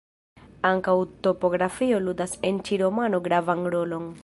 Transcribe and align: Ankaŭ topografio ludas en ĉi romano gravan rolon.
Ankaŭ 0.69 0.95
topografio 1.27 1.99
ludas 2.07 2.35
en 2.51 2.59
ĉi 2.69 2.81
romano 2.85 3.23
gravan 3.29 3.65
rolon. 3.77 4.13